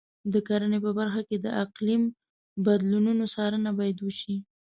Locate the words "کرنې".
0.47-0.79